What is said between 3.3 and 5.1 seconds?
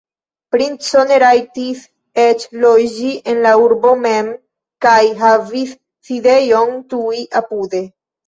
en la urbo mem kaj